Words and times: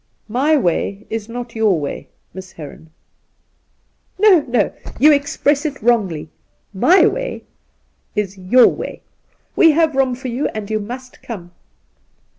'My 0.41 0.57
way 0.57 1.05
is 1.11 1.29
not 1.29 1.53
your 1.53 1.79
way. 1.79 2.07
Miss 2.33 2.53
Heron.'' 2.53 2.89
No, 4.19 4.39
no; 4.47 4.73
you 4.99 5.11
express 5.13 5.63
it 5.63 5.79
wrongly. 5.79 6.27
My 6.73 7.05
way 7.05 7.43
is 8.15 8.35
your 8.35 8.67
way. 8.69 9.03
We 9.55 9.73
have 9.73 9.93
room 9.95 10.15
for 10.15 10.29
you 10.29 10.47
and 10.55 10.71
you 10.71 10.79
must 10.79 11.21
come.' 11.21 11.51